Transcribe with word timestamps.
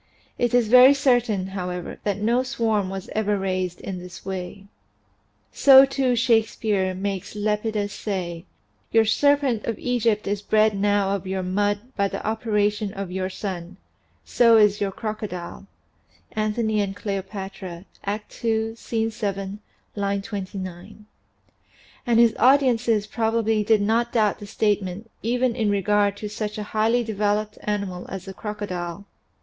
It 0.39 0.55
is 0.55 0.67
very 0.67 0.95
certain, 0.95 1.49
however, 1.49 1.99
that 2.05 2.17
no 2.17 2.41
swarm 2.41 2.89
was 2.89 3.07
ever 3.13 3.37
raised 3.37 3.79
in 3.81 3.99
this 3.99 4.25
way. 4.25 4.65
So 5.51 5.85
too 5.85 6.15
Shakespeare 6.15 6.95
makes 6.95 7.35
Lepidus 7.35 7.93
say: 7.93 8.45
"Your 8.91 9.05
serpent 9.05 9.65
of 9.65 9.77
Egypt 9.77 10.25
is 10.25 10.41
bred 10.41 10.75
now 10.75 11.11
of 11.15 11.27
your 11.27 11.43
mud 11.43 11.81
by 11.95 12.07
the 12.07 12.25
operation 12.25 12.91
of 12.95 13.11
your 13.11 13.29
sun; 13.29 13.77
so 14.25 14.57
is 14.57 14.81
your 14.81 14.91
crocodile" 14.91 15.67
("Antony 16.31 16.81
and 16.81 16.95
Cleopatra," 16.95 17.85
Act 18.03 18.43
II, 18.43 18.73
Scene 18.75 19.11
7, 19.11 19.59
line 19.95 20.23
29). 20.23 21.05
And 22.07 22.19
his 22.19 22.33
audiences 22.39 23.05
probably 23.05 23.63
did 23.63 23.83
not 23.83 24.11
doubt 24.13 24.39
the 24.39 24.47
state 24.47 24.81
ment 24.81 25.11
even 25.21 25.55
in 25.55 25.69
regard 25.69 26.17
to 26.17 26.27
such 26.27 26.57
a 26.57 26.63
highly 26.73 27.03
developed 27.03 27.59
animal 27.61 28.07
as 28.09 28.25
the 28.25 28.33
crocodile. 28.33 29.05